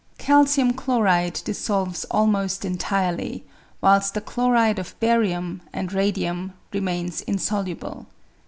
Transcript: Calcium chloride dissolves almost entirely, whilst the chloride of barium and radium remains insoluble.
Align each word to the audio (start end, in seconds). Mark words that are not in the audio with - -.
Calcium 0.17 0.73
chloride 0.73 1.39
dissolves 1.45 2.05
almost 2.09 2.65
entirely, 2.65 3.45
whilst 3.81 4.15
the 4.15 4.19
chloride 4.21 4.79
of 4.79 4.99
barium 4.99 5.61
and 5.71 5.93
radium 5.93 6.53
remains 6.73 7.21
insoluble. 7.21 8.07